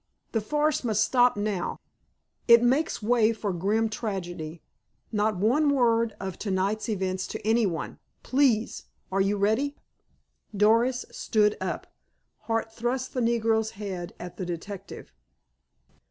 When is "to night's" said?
6.39-6.89